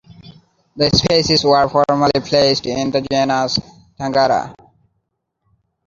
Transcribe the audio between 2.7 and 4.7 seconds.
the genus "Tangara".